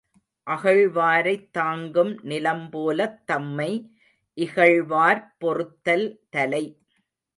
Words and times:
அகழ்வாரைத் 0.47 1.51
தாங்கும் 1.51 2.13
நிலம்போலத் 2.23 3.19
தம்மை 3.25 3.69
இகழ்வார்ப் 4.37 5.31
பொறுத்தல் 5.37 6.07
தலை. 6.29 6.65